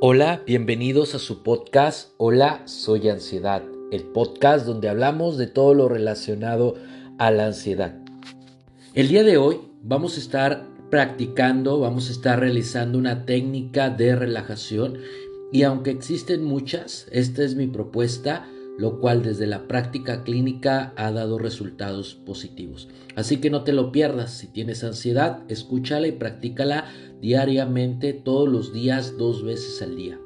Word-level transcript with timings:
Hola, 0.00 0.42
bienvenidos 0.44 1.14
a 1.14 1.20
su 1.20 1.44
podcast 1.44 2.10
Hola, 2.16 2.62
soy 2.66 3.08
ansiedad, 3.08 3.62
el 3.92 4.02
podcast 4.02 4.66
donde 4.66 4.88
hablamos 4.88 5.38
de 5.38 5.46
todo 5.46 5.72
lo 5.72 5.88
relacionado 5.88 6.74
a 7.18 7.30
la 7.30 7.46
ansiedad. 7.46 7.94
El 8.94 9.06
día 9.06 9.22
de 9.22 9.36
hoy 9.36 9.60
vamos 9.82 10.16
a 10.16 10.20
estar 10.20 10.66
practicando, 10.90 11.78
vamos 11.78 12.08
a 12.08 12.12
estar 12.12 12.40
realizando 12.40 12.98
una 12.98 13.24
técnica 13.24 13.88
de 13.88 14.16
relajación 14.16 14.98
y 15.52 15.62
aunque 15.62 15.92
existen 15.92 16.42
muchas, 16.42 17.06
esta 17.12 17.44
es 17.44 17.54
mi 17.54 17.68
propuesta 17.68 18.48
lo 18.78 18.98
cual 18.98 19.22
desde 19.22 19.46
la 19.46 19.68
práctica 19.68 20.24
clínica 20.24 20.92
ha 20.96 21.12
dado 21.12 21.38
resultados 21.38 22.14
positivos. 22.14 22.88
Así 23.14 23.38
que 23.38 23.50
no 23.50 23.62
te 23.62 23.72
lo 23.72 23.92
pierdas, 23.92 24.32
si 24.32 24.48
tienes 24.48 24.82
ansiedad, 24.84 25.42
escúchala 25.48 26.06
y 26.08 26.12
practícala 26.12 26.86
diariamente, 27.20 28.12
todos 28.12 28.48
los 28.48 28.72
días, 28.72 29.16
dos 29.16 29.44
veces 29.44 29.80
al 29.82 29.96
día. 29.96 30.20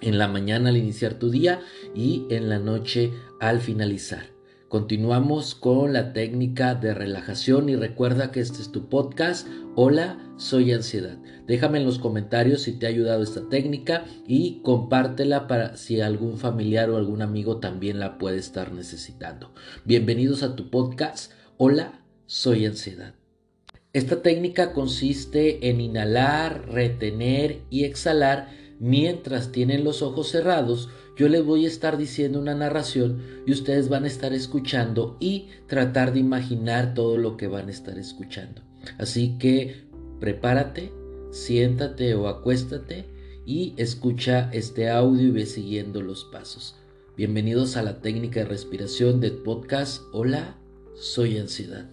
En 0.00 0.18
la 0.18 0.28
mañana 0.28 0.68
al 0.68 0.76
iniciar 0.76 1.14
tu 1.14 1.30
día 1.30 1.60
y 1.94 2.26
en 2.28 2.48
la 2.48 2.58
noche 2.58 3.12
al 3.40 3.60
finalizar. 3.60 4.33
Continuamos 4.74 5.54
con 5.54 5.92
la 5.92 6.12
técnica 6.12 6.74
de 6.74 6.94
relajación 6.94 7.68
y 7.68 7.76
recuerda 7.76 8.32
que 8.32 8.40
este 8.40 8.60
es 8.60 8.72
tu 8.72 8.88
podcast. 8.88 9.46
Hola, 9.76 10.18
soy 10.36 10.72
ansiedad. 10.72 11.16
Déjame 11.46 11.78
en 11.78 11.84
los 11.84 12.00
comentarios 12.00 12.62
si 12.62 12.72
te 12.72 12.86
ha 12.86 12.88
ayudado 12.88 13.22
esta 13.22 13.48
técnica 13.48 14.04
y 14.26 14.62
compártela 14.64 15.46
para 15.46 15.76
si 15.76 16.00
algún 16.00 16.38
familiar 16.38 16.90
o 16.90 16.96
algún 16.96 17.22
amigo 17.22 17.58
también 17.58 18.00
la 18.00 18.18
puede 18.18 18.38
estar 18.38 18.72
necesitando. 18.72 19.54
Bienvenidos 19.84 20.42
a 20.42 20.56
tu 20.56 20.70
podcast. 20.70 21.30
Hola, 21.56 22.02
soy 22.26 22.66
ansiedad. 22.66 23.14
Esta 23.92 24.22
técnica 24.22 24.72
consiste 24.72 25.68
en 25.68 25.80
inhalar, 25.80 26.68
retener 26.68 27.60
y 27.70 27.84
exhalar 27.84 28.48
mientras 28.80 29.52
tienen 29.52 29.84
los 29.84 30.02
ojos 30.02 30.30
cerrados 30.30 30.88
yo 31.16 31.28
les 31.28 31.44
voy 31.44 31.64
a 31.64 31.68
estar 31.68 31.96
diciendo 31.96 32.40
una 32.40 32.54
narración 32.54 33.22
y 33.46 33.52
ustedes 33.52 33.88
van 33.88 34.04
a 34.04 34.08
estar 34.08 34.32
escuchando 34.32 35.16
y 35.20 35.48
tratar 35.66 36.12
de 36.12 36.20
imaginar 36.20 36.94
todo 36.94 37.18
lo 37.18 37.36
que 37.36 37.46
van 37.46 37.68
a 37.68 37.72
estar 37.72 37.98
escuchando. 37.98 38.62
Así 38.98 39.38
que 39.38 39.84
prepárate, 40.18 40.92
siéntate 41.30 42.14
o 42.14 42.26
acuéstate 42.28 43.06
y 43.46 43.74
escucha 43.76 44.50
este 44.52 44.90
audio 44.90 45.28
y 45.28 45.30
ve 45.30 45.46
siguiendo 45.46 46.02
los 46.02 46.24
pasos. 46.24 46.76
Bienvenidos 47.16 47.76
a 47.76 47.82
la 47.82 48.00
técnica 48.00 48.40
de 48.40 48.46
respiración 48.46 49.20
del 49.20 49.34
podcast 49.34 50.02
Hola, 50.12 50.56
soy 50.96 51.38
ansiedad. 51.38 51.88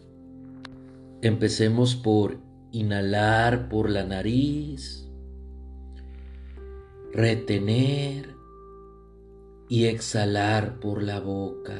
Empecemos 1.21 1.95
por 1.95 2.39
inhalar 2.71 3.69
por 3.69 3.87
la 3.87 4.03
nariz, 4.03 5.07
retener 7.13 8.30
y 9.71 9.85
exhalar 9.85 10.81
por 10.81 11.01
la 11.01 11.21
boca. 11.21 11.79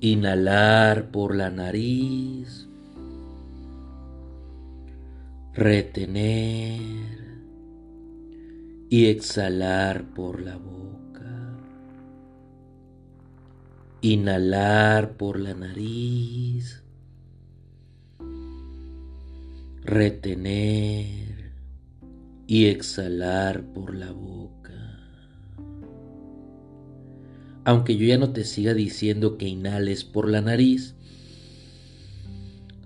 Inhalar 0.00 1.10
por 1.10 1.34
la 1.34 1.48
nariz. 1.48 2.68
Retener 5.54 7.38
y 8.90 9.06
exhalar 9.06 10.04
por 10.14 10.42
la 10.42 10.58
boca. 10.58 11.56
Inhalar 14.02 15.12
por 15.12 15.40
la 15.40 15.54
nariz. 15.54 16.82
Retener 19.82 21.49
y 22.50 22.66
exhalar 22.66 23.62
por 23.62 23.94
la 23.94 24.10
boca. 24.10 24.98
Aunque 27.64 27.96
yo 27.96 28.06
ya 28.06 28.18
no 28.18 28.32
te 28.32 28.42
siga 28.42 28.74
diciendo 28.74 29.38
que 29.38 29.46
inhales 29.46 30.02
por 30.02 30.28
la 30.28 30.40
nariz, 30.40 30.96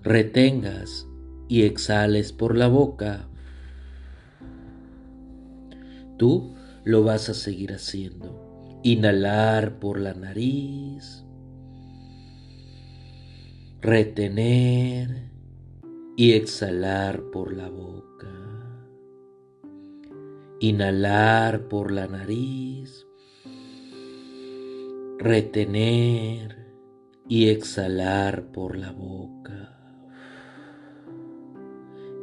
retengas 0.03 1.07
y 1.47 1.63
exhales 1.63 2.31
por 2.31 2.55
la 2.55 2.67
boca, 2.67 3.27
tú 6.19 6.53
lo 6.83 7.03
vas 7.03 7.29
a 7.29 7.33
seguir 7.33 7.73
haciendo. 7.73 8.79
Inhalar 8.83 9.79
por 9.79 9.99
la 9.99 10.13
nariz, 10.13 11.23
retener 13.81 15.31
y 16.15 16.33
exhalar 16.33 17.23
por 17.31 17.51
la 17.51 17.67
boca. 17.67 18.14
Inhalar 20.67 21.67
por 21.67 21.91
la 21.91 22.07
nariz, 22.07 23.05
retener 25.19 26.73
y 27.29 27.49
exhalar 27.49 28.51
por 28.51 28.75
la 28.75 28.91
boca. 28.91 29.77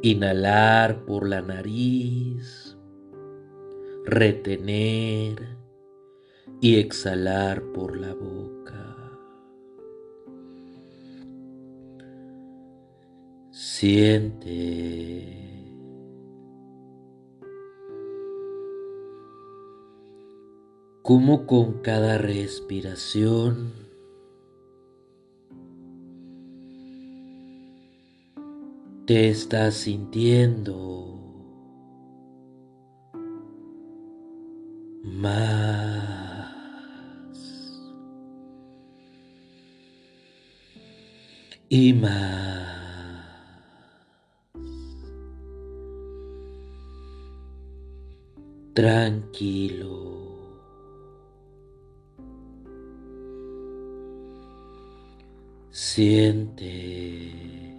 Inhalar 0.01 1.05
por 1.05 1.25
la 1.25 1.41
nariz, 1.41 2.77
retener 4.03 5.57
y 6.59 6.75
exhalar 6.79 7.63
por 7.71 7.95
la 7.95 8.13
boca. 8.13 8.97
Siente 13.51 15.42
como 21.03 21.45
con 21.45 21.81
cada 21.81 22.17
respiración 22.17 23.73
te 29.05 29.27
estás 29.29 29.73
sintiendo 29.73 31.19
más 35.03 36.49
y 41.67 41.91
más 41.91 42.63
tranquilo. 48.73 50.12
Siente 55.95 57.71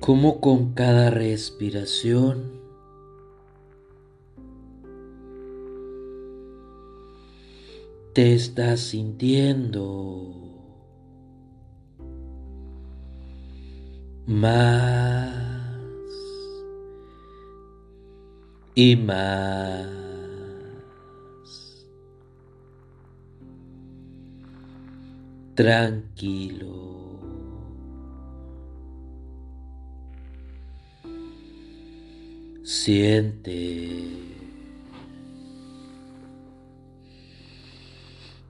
cómo 0.00 0.40
con 0.40 0.72
cada 0.72 1.10
respiración 1.10 2.50
te 8.14 8.32
estás 8.32 8.80
sintiendo 8.80 10.34
más 14.24 15.34
y 18.74 18.96
más. 18.96 19.97
Tranquilo. 25.58 27.18
Siente 32.62 33.88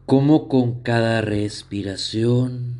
cómo 0.05 0.49
con 0.49 0.83
cada 0.83 1.23
respiración 1.23 2.77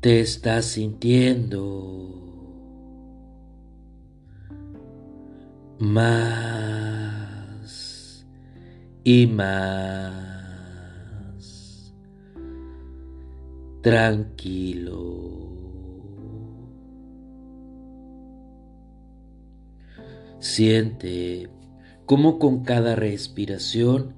te 0.00 0.20
estás 0.20 0.64
sintiendo 0.64 2.08
más 5.78 6.83
y 9.04 9.26
más 9.26 9.94
tranquilo. 13.82 15.44
Siente 20.38 21.50
cómo 22.06 22.38
con 22.38 22.64
cada 22.64 22.96
respiración 22.96 24.14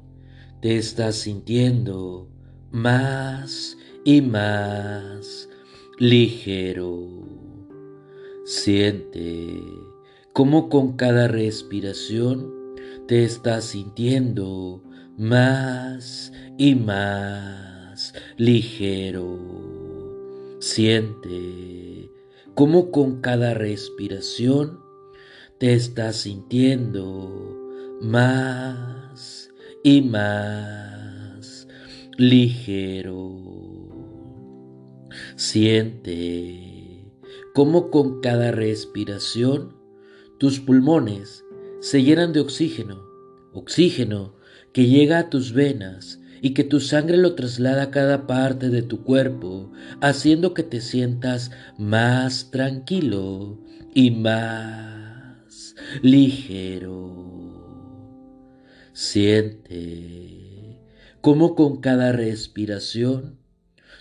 te 0.61 0.77
estás 0.77 1.17
sintiendo 1.17 2.29
más 2.71 3.77
y 4.05 4.23
más 4.23 5.49
ligero. 5.99 7.09
Siente 8.45 9.61
cómo 10.33 10.69
con 10.69 10.93
cada 10.97 11.27
respiración 11.27 12.56
te 13.07 13.23
estás 13.23 13.67
sintiendo 13.67 14.83
más 15.17 16.33
y 16.59 16.75
más 16.75 18.13
ligero. 18.37 19.39
Siente 20.59 22.11
cómo 22.55 22.91
con 22.91 23.21
cada 23.21 23.55
respiración 23.55 24.81
te 25.59 25.73
estás 25.75 26.17
sintiendo 26.17 27.71
más 28.01 29.51
y 29.85 30.03
más 30.03 31.69
ligero. 32.17 33.37
Siente 35.37 37.13
cómo 37.55 37.91
con 37.91 38.21
cada 38.21 38.51
respiración 38.51 39.77
tus 40.39 40.61
pulmones 40.61 41.46
se 41.81 42.03
llenan 42.03 42.33
de 42.33 42.41
oxígeno, 42.41 43.05
oxígeno 43.53 44.35
que 44.73 44.87
llega 44.87 45.19
a 45.19 45.31
tus 45.31 45.53
venas 45.53 46.21
y 46.43 46.51
que 46.55 46.65
tu 46.65 46.81
sangre 46.81 47.17
lo 47.17 47.35
traslada 47.35 47.85
a 47.85 47.91
cada 47.91 48.27
parte 48.27 48.69
de 48.69 48.83
tu 48.83 49.03
cuerpo, 49.03 49.73
haciendo 50.01 50.55
que 50.55 50.63
te 50.63 50.81
sientas 50.81 51.51
más 51.79 52.51
tranquilo 52.51 53.59
y 53.95 54.11
más 54.11 55.75
ligero. 56.03 57.47
Siente 58.93 60.81
cómo 61.21 61.55
con 61.55 61.81
cada 61.81 62.13
respiración 62.13 63.39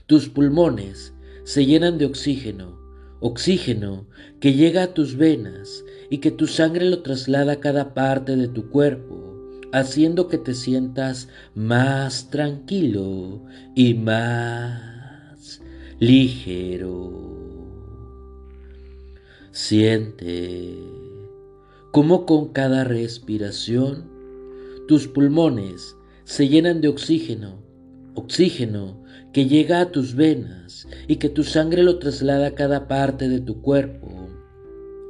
tus 0.06 0.30
pulmones 0.30 1.14
se 1.44 1.66
llenan 1.66 1.98
de 1.98 2.06
oxígeno, 2.06 2.78
oxígeno 3.20 4.06
que 4.40 4.54
llega 4.54 4.84
a 4.84 4.94
tus 4.94 5.16
venas 5.16 5.84
y 6.10 6.20
que 6.20 6.32
tu 6.32 6.48
sangre 6.48 6.86
lo 6.90 7.02
traslada 7.02 7.54
a 7.54 7.60
cada 7.60 7.94
parte 7.94 8.36
de 8.36 8.48
tu 8.48 8.70
cuerpo, 8.70 9.62
haciendo 9.72 10.28
que 10.28 10.38
te 10.38 10.54
sientas 10.54 11.28
más 11.54 12.30
tranquilo 12.30 13.42
y 13.76 13.94
más 13.94 15.62
ligero. 16.00 17.36
Siente 19.52 20.78
cómo 21.92 22.26
con 22.26 22.50
cada 22.50 22.84
respiración 22.84 24.10
tus 24.88 25.08
pulmones 25.08 25.96
se 26.26 26.50
llenan 26.50 26.82
de 26.82 26.90
oxígeno, 26.90 27.65
oxígeno 28.16 29.04
que 29.34 29.48
llega 29.48 29.82
a 29.82 29.92
tus 29.92 30.16
venas 30.16 30.88
y 31.08 31.18
que 31.18 31.30
tu 31.30 31.44
sangre 31.44 31.84
lo 31.84 32.00
traslada 32.00 32.48
a 32.48 32.56
cada 32.56 32.88
parte 32.88 33.30
de 33.30 33.42
tu 33.42 33.62
cuerpo, 33.62 34.30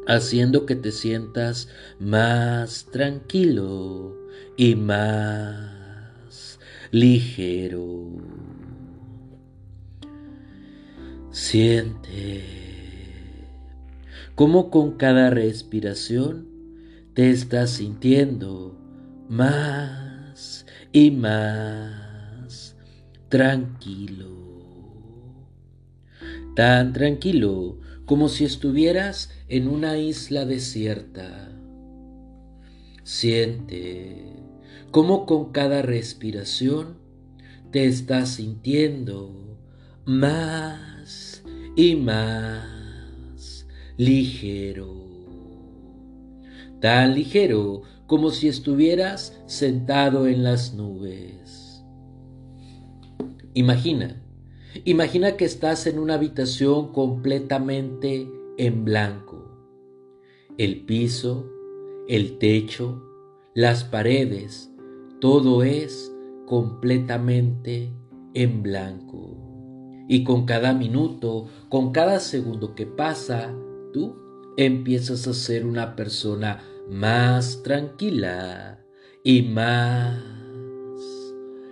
haciendo 0.08 0.66
que 0.66 0.76
te 0.76 0.92
sientas 0.92 1.70
más 2.00 2.88
tranquilo 2.92 4.16
y 4.58 4.76
más 4.76 6.60
ligero. 6.92 8.10
Siente 11.32 12.44
cómo 14.36 14.72
con 14.72 14.94
cada 14.94 15.30
respiración 15.30 16.48
te 17.14 17.30
estás 17.30 17.72
sintiendo 17.72 18.78
más 19.30 20.66
y 20.92 21.12
más 21.12 22.05
tranquilo. 23.30 24.30
Tan 26.56 26.94
tranquilo 26.94 27.80
como 28.06 28.30
si 28.30 28.46
estuvieras 28.46 29.32
en 29.48 29.68
una 29.68 29.98
isla 29.98 30.46
desierta. 30.46 31.52
Siente 33.04 34.36
cómo 34.92 35.26
con 35.26 35.52
cada 35.52 35.82
respiración 35.82 36.98
te 37.72 37.86
estás 37.88 38.36
sintiendo 38.36 39.60
más 40.06 41.44
y 41.76 41.96
más 41.96 43.68
ligero. 43.98 44.94
Tan 46.80 47.16
ligero 47.16 47.82
como 48.08 48.32
si 48.32 48.48
estuvieras 48.48 49.38
sentado 49.48 50.28
en 50.28 50.44
las 50.44 50.74
nubes. 50.74 51.45
Imagina, 53.58 54.22
imagina 54.84 55.38
que 55.38 55.46
estás 55.46 55.88
en 55.88 55.98
una 55.98 56.16
habitación 56.16 56.92
completamente 56.92 58.30
en 58.58 58.84
blanco. 58.84 59.46
El 60.58 60.82
piso, 60.86 61.50
el 62.10 62.38
techo, 62.38 63.02
las 63.54 63.86
paredes, 63.86 64.74
todo 65.22 65.64
es 65.64 66.14
completamente 66.46 67.94
en 68.34 68.62
blanco. 68.62 69.38
Y 70.10 70.26
con 70.26 70.46
cada 70.46 70.74
minuto, 70.74 71.48
con 71.70 71.94
cada 71.94 72.20
segundo 72.20 72.76
que 72.76 72.86
pasa, 72.86 73.56
tú 73.94 74.18
empiezas 74.58 75.30
a 75.30 75.34
ser 75.34 75.66
una 75.66 75.96
persona 75.96 76.62
más 76.90 77.64
tranquila 77.64 78.86
y 79.24 79.44
más 79.44 80.22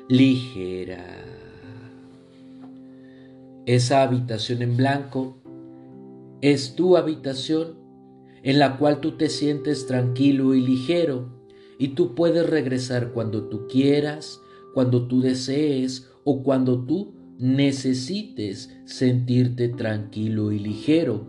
ligera. 0.08 1.23
Esa 3.66 4.02
habitación 4.02 4.62
en 4.62 4.76
blanco 4.76 5.38
es 6.42 6.76
tu 6.76 6.98
habitación 6.98 7.78
en 8.44 8.60
la 8.60 8.78
cual 8.78 9.00
tú 9.00 9.14
te 9.14 9.30
sientes 9.30 9.88
tranquilo 9.88 10.54
y 10.54 10.62
ligero 10.62 11.30
y 11.80 11.90
tú 11.90 12.14
puedes 12.14 12.50
regresar 12.50 13.14
cuando 13.14 13.46
tú 13.48 13.68
quieras, 13.68 14.42
cuando 14.74 15.08
tú 15.08 15.22
desees 15.22 16.10
o 16.26 16.44
cuando 16.44 16.86
tú 16.86 17.14
necesites 17.40 18.76
sentirte 18.86 19.70
tranquilo 19.70 20.52
y 20.52 20.60
ligero. 20.60 21.26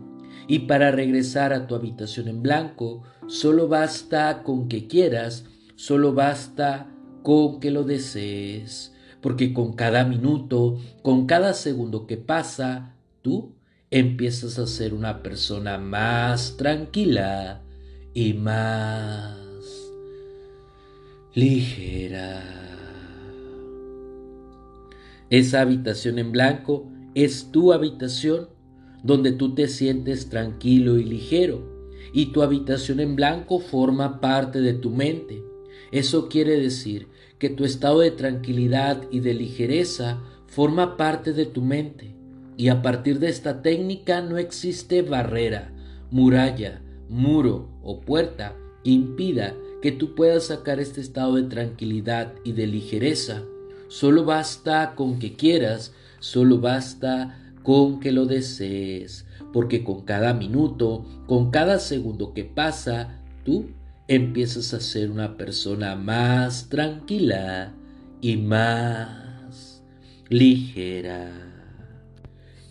Y 0.47 0.59
para 0.59 0.91
regresar 0.91 1.53
a 1.53 1.67
tu 1.67 1.75
habitación 1.75 2.27
en 2.27 2.41
blanco, 2.41 3.03
solo 3.27 3.69
basta 3.69 4.43
con 4.43 4.67
que 4.67 4.87
quieras, 4.87 5.45
solo 5.75 6.13
basta 6.13 6.91
con 7.23 7.59
que 7.59 7.71
lo 7.71 7.83
desees, 7.83 8.94
porque 9.25 9.53
con 9.53 9.73
cada 9.73 10.05
minuto, 10.05 10.79
con 11.01 11.25
cada 11.25 11.55
segundo 11.55 12.05
que 12.05 12.15
pasa, 12.15 12.93
tú 13.23 13.55
empiezas 13.89 14.59
a 14.59 14.67
ser 14.67 14.93
una 14.93 15.23
persona 15.23 15.79
más 15.79 16.57
tranquila 16.57 17.63
y 18.13 18.33
más 18.33 19.35
ligera. 21.33 22.43
Esa 25.31 25.61
habitación 25.61 26.19
en 26.19 26.31
blanco 26.31 26.87
es 27.15 27.51
tu 27.51 27.73
habitación 27.73 28.49
donde 29.01 29.31
tú 29.31 29.55
te 29.55 29.69
sientes 29.69 30.29
tranquilo 30.29 30.99
y 30.99 31.03
ligero. 31.03 31.63
Y 32.13 32.27
tu 32.27 32.43
habitación 32.43 32.99
en 32.99 33.15
blanco 33.15 33.57
forma 33.57 34.21
parte 34.21 34.61
de 34.61 34.73
tu 34.73 34.91
mente. 34.91 35.43
Eso 35.91 36.29
quiere 36.29 36.59
decir 36.59 37.07
que 37.39 37.49
tu 37.49 37.65
estado 37.65 37.99
de 37.99 38.11
tranquilidad 38.11 39.01
y 39.11 39.19
de 39.19 39.33
ligereza 39.33 40.19
forma 40.47 40.97
parte 40.97 41.33
de 41.33 41.45
tu 41.45 41.61
mente. 41.61 42.15
Y 42.57 42.69
a 42.69 42.81
partir 42.81 43.19
de 43.19 43.29
esta 43.29 43.61
técnica 43.61 44.21
no 44.21 44.37
existe 44.37 45.01
barrera, 45.01 45.73
muralla, 46.11 46.81
muro 47.09 47.69
o 47.83 48.01
puerta 48.01 48.55
impida 48.83 49.55
que 49.81 49.91
tú 49.91 50.15
puedas 50.15 50.45
sacar 50.45 50.79
este 50.79 51.01
estado 51.01 51.35
de 51.35 51.43
tranquilidad 51.43 52.33
y 52.43 52.53
de 52.53 52.67
ligereza. 52.67 53.43
Solo 53.87 54.25
basta 54.25 54.95
con 54.95 55.19
que 55.19 55.35
quieras, 55.35 55.93
solo 56.19 56.59
basta 56.59 57.37
con 57.63 57.99
que 57.99 58.11
lo 58.11 58.25
desees, 58.25 59.25
porque 59.51 59.83
con 59.83 60.01
cada 60.01 60.33
minuto, 60.33 61.05
con 61.27 61.51
cada 61.51 61.79
segundo 61.79 62.33
que 62.33 62.45
pasa, 62.45 63.21
tú 63.43 63.65
empiezas 64.07 64.73
a 64.73 64.79
ser 64.79 65.09
una 65.09 65.37
persona 65.37 65.95
más 65.95 66.69
tranquila 66.69 67.73
y 68.21 68.37
más 68.37 69.83
ligera. 70.29 71.31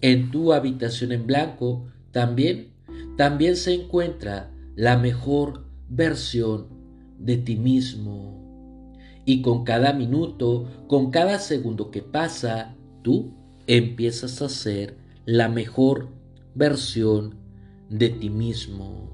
En 0.00 0.30
tu 0.30 0.52
habitación 0.52 1.12
en 1.12 1.26
blanco 1.26 1.86
también, 2.12 2.72
también 3.16 3.56
se 3.56 3.74
encuentra 3.74 4.50
la 4.76 4.98
mejor 4.98 5.66
versión 5.88 6.68
de 7.18 7.36
ti 7.38 7.56
mismo. 7.56 8.92
Y 9.24 9.40
con 9.40 9.64
cada 9.64 9.92
minuto, 9.92 10.68
con 10.86 11.10
cada 11.10 11.38
segundo 11.38 11.90
que 11.90 12.02
pasa, 12.02 12.76
tú 13.02 13.32
empiezas 13.66 14.42
a 14.42 14.48
ser 14.48 14.98
la 15.24 15.48
mejor 15.48 16.08
versión 16.54 17.36
de 17.88 18.10
ti 18.10 18.28
mismo. 18.28 19.13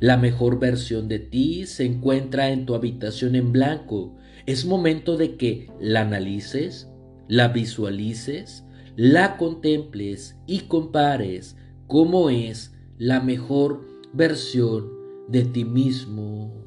La 0.00 0.16
mejor 0.16 0.60
versión 0.60 1.08
de 1.08 1.18
ti 1.18 1.66
se 1.66 1.84
encuentra 1.84 2.50
en 2.50 2.66
tu 2.66 2.74
habitación 2.74 3.34
en 3.34 3.52
blanco. 3.52 4.14
Es 4.46 4.64
momento 4.64 5.16
de 5.16 5.36
que 5.36 5.70
la 5.80 6.02
analices, 6.02 6.88
la 7.26 7.48
visualices, 7.48 8.64
la 8.96 9.36
contemples 9.36 10.36
y 10.46 10.60
compares 10.60 11.56
cómo 11.86 12.30
es 12.30 12.74
la 12.96 13.20
mejor 13.20 13.84
versión 14.12 14.90
de 15.28 15.44
ti 15.44 15.64
mismo, 15.64 16.64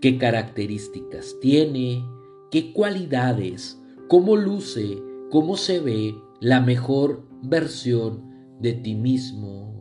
qué 0.00 0.18
características 0.18 1.36
tiene, 1.40 2.04
qué 2.50 2.72
cualidades, 2.72 3.80
cómo 4.08 4.36
luce, 4.36 4.98
cómo 5.30 5.56
se 5.56 5.80
ve 5.80 6.14
la 6.40 6.60
mejor 6.60 7.26
versión 7.42 8.56
de 8.60 8.72
ti 8.72 8.94
mismo. 8.94 9.75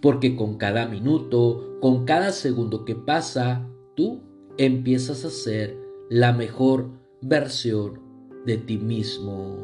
Porque 0.00 0.36
con 0.36 0.56
cada 0.56 0.86
minuto, 0.86 1.78
con 1.80 2.04
cada 2.04 2.32
segundo 2.32 2.84
que 2.84 2.94
pasa, 2.94 3.68
tú 3.94 4.22
empiezas 4.58 5.24
a 5.24 5.30
ser 5.30 5.76
la 6.08 6.32
mejor 6.32 6.90
versión 7.20 8.00
de 8.44 8.56
ti 8.58 8.78
mismo. 8.78 9.56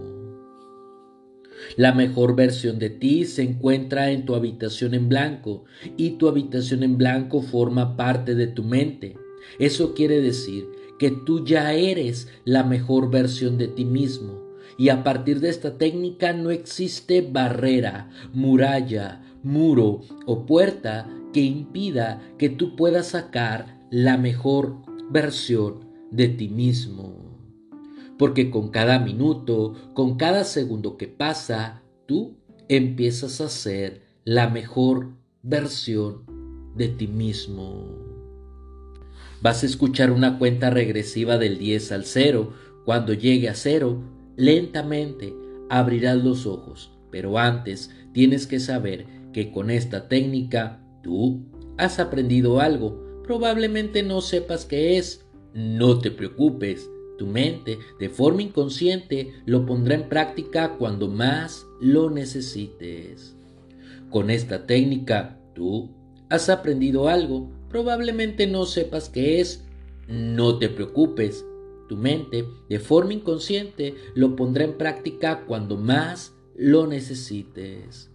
La 1.76 1.92
mejor 1.92 2.34
versión 2.34 2.78
de 2.78 2.90
ti 2.90 3.24
se 3.24 3.42
encuentra 3.42 4.10
en 4.10 4.24
tu 4.26 4.34
habitación 4.34 4.94
en 4.94 5.08
blanco 5.08 5.64
y 5.96 6.12
tu 6.12 6.28
habitación 6.28 6.82
en 6.82 6.98
blanco 6.98 7.42
forma 7.42 7.96
parte 7.96 8.34
de 8.34 8.48
tu 8.48 8.64
mente. 8.64 9.16
Eso 9.58 9.94
quiere 9.94 10.20
decir 10.20 10.68
que 10.98 11.10
tú 11.10 11.44
ya 11.44 11.72
eres 11.72 12.28
la 12.44 12.64
mejor 12.64 13.10
versión 13.10 13.58
de 13.58 13.68
ti 13.68 13.84
mismo. 13.84 14.40
Y 14.78 14.88
a 14.88 15.04
partir 15.04 15.40
de 15.40 15.50
esta 15.50 15.76
técnica 15.76 16.32
no 16.32 16.50
existe 16.50 17.20
barrera, 17.20 18.10
muralla, 18.32 19.22
muro 19.42 20.00
o 20.26 20.46
puerta 20.46 21.08
que 21.32 21.40
impida 21.40 22.20
que 22.38 22.48
tú 22.48 22.76
puedas 22.76 23.08
sacar 23.08 23.80
la 23.90 24.16
mejor 24.16 24.76
versión 25.10 25.86
de 26.10 26.28
ti 26.28 26.48
mismo. 26.48 27.38
Porque 28.18 28.50
con 28.50 28.68
cada 28.68 28.98
minuto, 28.98 29.74
con 29.94 30.16
cada 30.16 30.44
segundo 30.44 30.96
que 30.96 31.08
pasa, 31.08 31.82
tú 32.06 32.36
empiezas 32.68 33.40
a 33.40 33.48
ser 33.48 34.02
la 34.24 34.48
mejor 34.48 35.10
versión 35.42 36.24
de 36.76 36.88
ti 36.88 37.06
mismo. 37.06 38.12
Vas 39.40 39.64
a 39.64 39.66
escuchar 39.66 40.12
una 40.12 40.38
cuenta 40.38 40.70
regresiva 40.70 41.36
del 41.36 41.58
10 41.58 41.92
al 41.92 42.04
0. 42.04 42.52
Cuando 42.84 43.12
llegue 43.12 43.48
a 43.48 43.54
0, 43.54 44.00
lentamente 44.36 45.34
abrirás 45.68 46.22
los 46.22 46.46
ojos. 46.46 46.92
Pero 47.10 47.38
antes 47.38 47.90
tienes 48.12 48.46
que 48.46 48.60
saber 48.60 49.06
que 49.32 49.50
con 49.50 49.70
esta 49.70 50.08
técnica 50.08 50.82
tú 51.02 51.42
has 51.78 51.98
aprendido 51.98 52.60
algo. 52.60 53.22
Probablemente 53.24 54.02
no 54.02 54.20
sepas 54.20 54.64
qué 54.64 54.98
es. 54.98 55.24
No 55.54 55.98
te 55.98 56.10
preocupes. 56.10 56.88
Tu 57.18 57.26
mente, 57.26 57.78
de 58.00 58.08
forma 58.08 58.42
inconsciente, 58.42 59.32
lo 59.46 59.66
pondrá 59.66 59.94
en 59.94 60.08
práctica 60.08 60.76
cuando 60.78 61.08
más 61.08 61.66
lo 61.80 62.10
necesites. 62.10 63.36
Con 64.10 64.30
esta 64.30 64.66
técnica, 64.66 65.38
tú 65.54 65.90
has 66.28 66.48
aprendido 66.48 67.08
algo 67.08 67.50
Probablemente 67.72 68.46
no 68.46 68.66
sepas 68.66 69.08
qué 69.08 69.40
es. 69.40 69.64
No 70.06 70.58
te 70.58 70.68
preocupes. 70.68 71.44
Tu 71.88 71.96
mente, 71.96 72.44
de 72.68 72.78
forma 72.78 73.14
inconsciente, 73.14 73.94
lo 74.14 74.36
pondrá 74.36 74.64
en 74.64 74.76
práctica 74.76 75.44
cuando 75.46 75.78
más 75.78 76.34
lo 76.54 76.86
necesites. 76.86 78.10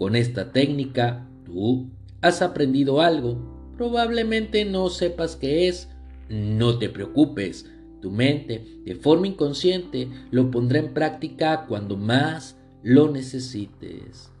Con 0.00 0.16
esta 0.16 0.50
técnica, 0.50 1.28
tú 1.44 1.90
has 2.22 2.40
aprendido 2.40 3.02
algo. 3.02 3.36
Probablemente 3.76 4.64
no 4.64 4.88
sepas 4.88 5.36
qué 5.36 5.68
es. 5.68 5.90
No 6.30 6.78
te 6.78 6.88
preocupes. 6.88 7.70
Tu 8.00 8.10
mente, 8.10 8.80
de 8.86 8.94
forma 8.94 9.26
inconsciente, 9.26 10.08
lo 10.30 10.50
pondrá 10.50 10.78
en 10.78 10.94
práctica 10.94 11.66
cuando 11.68 11.98
más 11.98 12.56
lo 12.82 13.10
necesites. 13.10 14.32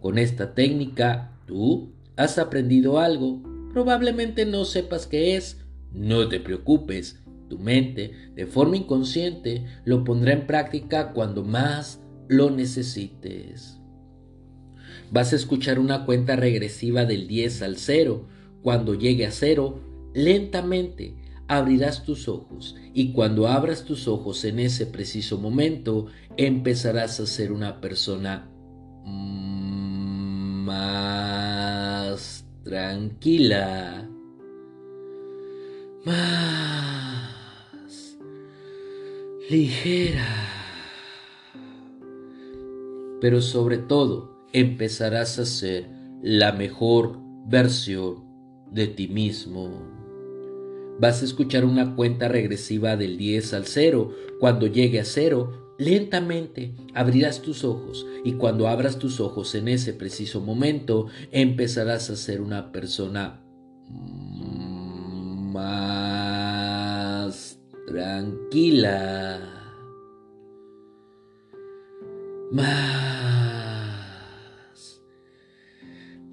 Con 0.00 0.18
esta 0.18 0.54
técnica, 0.54 1.32
tú 1.46 1.90
has 2.14 2.38
aprendido 2.38 3.00
algo 3.00 3.42
Probablemente 3.72 4.46
no 4.46 4.64
sepas 4.64 5.08
qué 5.08 5.34
es. 5.36 5.58
No 5.92 6.28
te 6.28 6.38
preocupes. 6.38 7.20
Tu 7.48 7.58
mente, 7.58 8.12
de 8.36 8.46
forma 8.46 8.76
inconsciente, 8.76 9.64
lo 9.84 10.04
pondrá 10.04 10.32
en 10.32 10.46
práctica 10.46 11.12
cuando 11.12 11.42
más 11.42 12.00
lo 12.28 12.50
necesites. 12.50 13.81
Vas 15.12 15.32
a 15.34 15.36
escuchar 15.36 15.78
una 15.78 16.06
cuenta 16.06 16.36
regresiva 16.36 17.04
del 17.04 17.28
10 17.28 17.60
al 17.60 17.76
0. 17.76 18.24
Cuando 18.62 18.94
llegue 18.94 19.26
a 19.26 19.30
0, 19.30 19.78
lentamente 20.14 21.18
abrirás 21.48 22.02
tus 22.02 22.28
ojos 22.28 22.76
y 22.94 23.12
cuando 23.12 23.46
abras 23.46 23.84
tus 23.84 24.08
ojos 24.08 24.42
en 24.46 24.58
ese 24.58 24.86
preciso 24.86 25.36
momento, 25.36 26.06
empezarás 26.38 27.20
a 27.20 27.26
ser 27.26 27.52
una 27.52 27.82
persona 27.82 28.48
más 30.64 30.86
tranquila, 32.64 34.08
más 36.06 37.36
ligera. 39.50 40.24
Pero 43.20 43.42
sobre 43.42 43.76
todo 43.76 44.31
empezarás 44.52 45.38
a 45.38 45.44
ser 45.44 45.88
la 46.22 46.52
mejor 46.52 47.18
versión 47.46 48.24
de 48.70 48.86
ti 48.86 49.08
mismo. 49.08 49.90
Vas 51.00 51.22
a 51.22 51.24
escuchar 51.24 51.64
una 51.64 51.96
cuenta 51.96 52.28
regresiva 52.28 52.96
del 52.96 53.16
10 53.16 53.54
al 53.54 53.66
0. 53.66 54.12
Cuando 54.38 54.66
llegue 54.66 55.00
a 55.00 55.04
0, 55.04 55.62
Lentamente 55.78 56.74
abrirás 56.94 57.42
tus 57.42 57.64
ojos 57.64 58.06
y 58.24 58.34
cuando 58.34 58.68
abras 58.68 58.98
tus 58.98 59.18
ojos 59.18 59.56
en 59.56 59.66
ese 59.68 59.94
preciso 59.94 60.40
momento 60.40 61.08
empezarás 61.32 62.08
a 62.10 62.14
ser 62.14 62.40
una 62.40 62.70
persona 62.70 63.42
más 65.52 67.58
tranquila, 67.86 69.40
más 72.52 73.21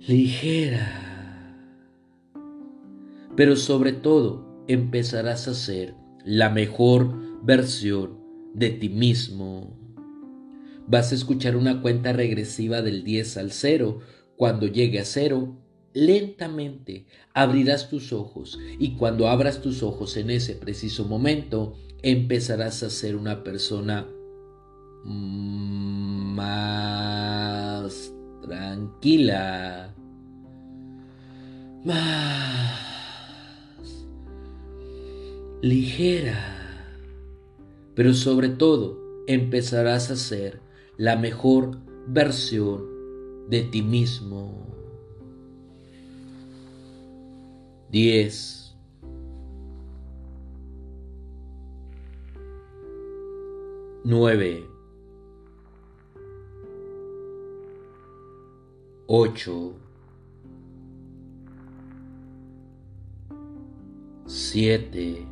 ligera, 0.09 1.55
pero 3.35 3.55
sobre 3.55 3.93
todo 3.93 4.63
empezarás 4.67 5.47
a 5.47 5.53
ser 5.53 5.93
la 6.25 6.49
mejor 6.49 7.43
versión 7.43 8.17
de 8.55 8.71
ti 8.71 8.89
mismo. 8.89 9.77
Vas 10.87 11.11
a 11.11 11.15
escuchar 11.15 11.55
una 11.55 11.83
cuenta 11.83 12.11
regresiva 12.11 12.81
del 12.81 13.03
10 13.03 13.37
al 13.37 13.51
0. 13.51 13.99
Cuando 14.35 14.65
llegue 14.65 14.99
a 14.99 15.05
0, 15.05 15.55
lentamente 15.93 17.05
abrirás 17.35 17.87
tus 17.89 18.11
ojos 18.11 18.57
y 18.79 18.95
cuando 18.95 19.27
abras 19.27 19.61
tus 19.61 19.83
ojos 19.83 20.17
en 20.17 20.31
ese 20.31 20.55
preciso 20.55 21.05
momento, 21.05 21.75
empezarás 22.01 22.81
a 22.81 22.89
ser 22.89 23.15
una 23.15 23.43
persona 23.43 24.07
más 25.05 26.49
tranquila, 28.41 29.93
más 31.83 32.89
ligera. 35.61 36.55
Pero 37.95 38.13
sobre 38.13 38.49
todo 38.49 38.97
empezarás 39.27 40.11
a 40.11 40.15
ser 40.15 40.61
la 40.97 41.15
mejor 41.15 41.77
versión 42.07 43.49
de 43.49 43.63
ti 43.63 43.81
mismo. 43.81 44.65
10 47.91 48.59
9 54.03 54.65
8 59.07 59.88
7 64.49 65.29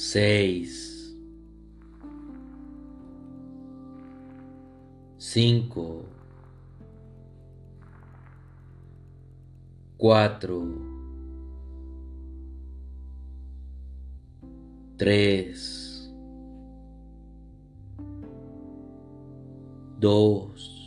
seis, 0.00 1.14
cinco, 5.18 6.06
cuatro, 9.98 10.66
tres, 14.96 16.10
dos, 19.98 20.79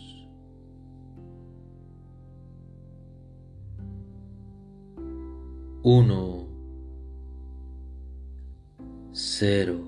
uno. 5.86 6.48
cero. 9.12 9.82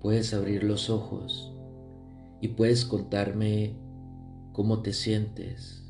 puedes 0.00 0.32
abrir 0.32 0.62
los 0.62 0.88
ojos 0.88 1.52
y 2.40 2.48
puedes 2.48 2.84
contarme 2.84 3.76
cómo 4.52 4.82
te 4.82 4.92
sientes, 4.92 5.82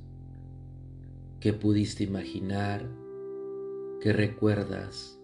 qué 1.39 1.53
pudiste 1.53 2.03
imaginar, 2.03 2.89
qué 4.01 4.15
recuerdas, 4.15 5.21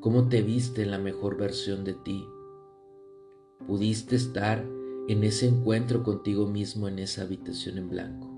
cómo 0.00 0.28
te 0.28 0.40
viste 0.40 0.82
en 0.82 0.90
la 0.90 0.98
mejor 0.98 1.36
versión 1.36 1.84
de 1.84 1.92
ti. 1.92 2.24
Pudiste 3.66 4.16
estar 4.16 4.64
en 5.08 5.24
ese 5.24 5.46
encuentro 5.46 6.02
contigo 6.04 6.46
mismo 6.46 6.88
en 6.88 7.00
esa 7.00 7.22
habitación 7.22 7.76
en 7.76 7.90
blanco. 7.90 8.29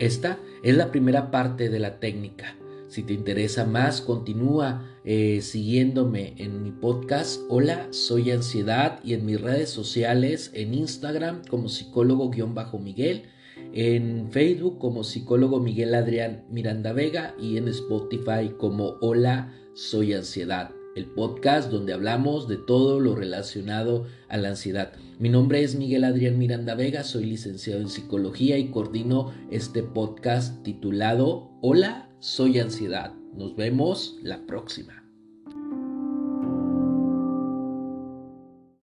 Esta 0.00 0.38
es 0.62 0.74
la 0.74 0.90
primera 0.90 1.30
parte 1.30 1.68
de 1.68 1.78
la 1.78 2.00
técnica. 2.00 2.56
Si 2.88 3.02
te 3.02 3.12
interesa 3.12 3.66
más, 3.66 4.00
continúa 4.00 4.98
eh, 5.04 5.42
siguiéndome 5.42 6.32
en 6.38 6.62
mi 6.62 6.70
podcast. 6.70 7.42
Hola, 7.50 7.86
soy 7.90 8.30
Ansiedad 8.30 8.98
y 9.04 9.12
en 9.12 9.26
mis 9.26 9.38
redes 9.38 9.68
sociales, 9.68 10.52
en 10.54 10.72
Instagram 10.72 11.42
como 11.50 11.68
psicólogo-miguel, 11.68 13.24
en 13.74 14.32
Facebook 14.32 14.78
como 14.78 15.04
psicólogo 15.04 15.60
Miguel 15.60 15.94
Adrián 15.94 16.46
Miranda 16.48 16.94
Vega 16.94 17.34
y 17.38 17.58
en 17.58 17.68
Spotify 17.68 18.54
como 18.56 18.96
Hola, 19.02 19.52
soy 19.74 20.14
Ansiedad 20.14 20.70
el 20.96 21.06
podcast 21.06 21.70
donde 21.70 21.92
hablamos 21.92 22.48
de 22.48 22.56
todo 22.56 23.00
lo 23.00 23.14
relacionado 23.14 24.06
a 24.28 24.36
la 24.36 24.48
ansiedad. 24.48 24.92
Mi 25.20 25.28
nombre 25.28 25.62
es 25.62 25.74
Miguel 25.74 26.04
Adrián 26.04 26.38
Miranda 26.38 26.74
Vega, 26.74 27.04
soy 27.04 27.26
licenciado 27.26 27.82
en 27.82 27.90
psicología 27.90 28.56
y 28.56 28.70
coordino 28.70 29.34
este 29.50 29.82
podcast 29.82 30.62
titulado 30.62 31.50
Hola, 31.60 32.08
soy 32.20 32.58
ansiedad. 32.58 33.12
Nos 33.34 33.54
vemos 33.54 34.16
la 34.22 34.46
próxima. 34.46 34.99